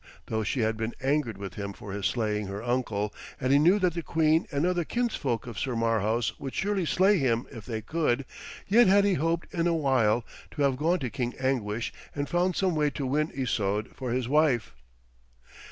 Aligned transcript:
Though 0.25 0.41
she 0.43 0.61
had 0.61 0.77
been 0.77 0.95
angered 0.99 1.37
with 1.37 1.53
him 1.53 1.73
for 1.73 1.91
his 1.93 2.07
slaying 2.07 2.47
her 2.47 2.63
uncle, 2.63 3.13
and 3.39 3.53
he 3.53 3.59
knew 3.59 3.77
that 3.77 3.93
the 3.93 4.01
queen 4.01 4.47
and 4.51 4.65
other 4.65 4.83
kinsfolk 4.83 5.45
of 5.45 5.59
Sir 5.59 5.75
Marhaus 5.75 6.39
would 6.39 6.55
surely 6.55 6.85
slay 6.87 7.19
him 7.19 7.45
if 7.51 7.65
they 7.67 7.83
could, 7.83 8.25
yet 8.67 8.87
had 8.87 9.05
he 9.05 9.13
hoped 9.13 9.53
in 9.53 9.67
a 9.67 9.75
while 9.75 10.25
to 10.55 10.63
have 10.63 10.75
gone 10.77 10.97
to 11.01 11.11
King 11.11 11.35
Anguish 11.39 11.93
and 12.15 12.27
found 12.27 12.55
some 12.55 12.73
way 12.73 12.89
to 12.89 13.05
win 13.05 13.29
Isoude 13.29 13.95
for 13.95 14.09
his 14.11 14.27
wife. 14.27 14.73